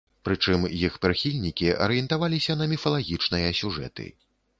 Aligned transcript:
Прычым, 0.27 0.61
іх 0.85 0.95
прыхільнікі 1.03 1.67
арыентаваліся 1.87 2.55
на 2.61 2.65
міфалагічныя 2.73 3.53
сюжэты. 3.61 4.07